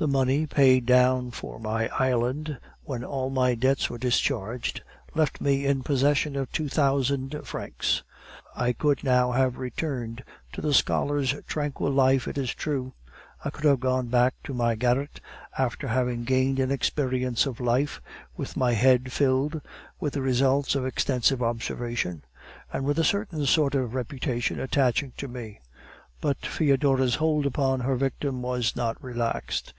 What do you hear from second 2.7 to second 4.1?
when all my debts were